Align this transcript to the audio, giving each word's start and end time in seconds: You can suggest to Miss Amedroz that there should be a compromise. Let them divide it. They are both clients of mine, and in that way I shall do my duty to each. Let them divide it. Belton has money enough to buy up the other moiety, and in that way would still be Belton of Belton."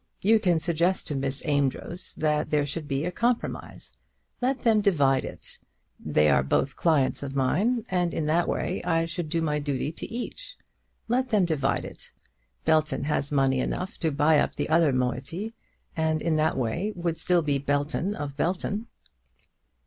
You 0.23 0.39
can 0.39 0.57
suggest 0.57 1.05
to 1.09 1.15
Miss 1.15 1.45
Amedroz 1.45 2.15
that 2.17 2.49
there 2.49 2.65
should 2.65 2.87
be 2.87 3.05
a 3.05 3.11
compromise. 3.11 3.91
Let 4.41 4.63
them 4.63 4.81
divide 4.81 5.23
it. 5.23 5.59
They 6.03 6.27
are 6.31 6.41
both 6.41 6.75
clients 6.75 7.21
of 7.21 7.35
mine, 7.35 7.85
and 7.87 8.11
in 8.11 8.25
that 8.25 8.47
way 8.47 8.81
I 8.83 9.05
shall 9.05 9.25
do 9.25 9.43
my 9.43 9.59
duty 9.59 9.91
to 9.91 10.11
each. 10.11 10.57
Let 11.07 11.29
them 11.29 11.45
divide 11.45 11.85
it. 11.85 12.13
Belton 12.65 13.03
has 13.03 13.31
money 13.31 13.59
enough 13.59 13.99
to 13.99 14.11
buy 14.11 14.39
up 14.39 14.55
the 14.55 14.69
other 14.69 14.91
moiety, 14.91 15.53
and 15.95 16.19
in 16.19 16.35
that 16.37 16.57
way 16.57 16.93
would 16.95 17.19
still 17.19 17.43
be 17.43 17.59
Belton 17.59 18.15
of 18.15 18.35
Belton." 18.35 18.87